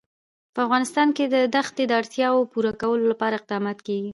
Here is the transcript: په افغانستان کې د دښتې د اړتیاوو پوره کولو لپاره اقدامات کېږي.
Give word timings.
په 0.53 0.59
افغانستان 0.65 1.07
کې 1.15 1.25
د 1.33 1.35
دښتې 1.55 1.83
د 1.87 1.91
اړتیاوو 2.01 2.49
پوره 2.51 2.71
کولو 2.81 3.05
لپاره 3.11 3.33
اقدامات 3.39 3.77
کېږي. 3.87 4.09